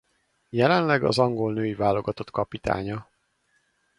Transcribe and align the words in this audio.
Jelenleg 0.51 1.03
az 1.03 1.19
angol 1.19 1.53
női 1.53 1.73
válogatott 1.73 2.31
kapitánya. 2.31 3.09